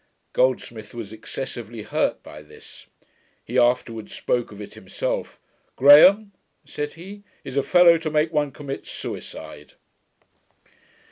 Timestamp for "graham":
5.75-6.31